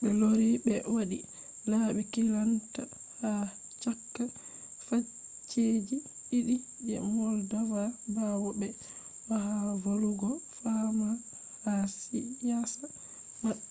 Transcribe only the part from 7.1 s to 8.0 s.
moldova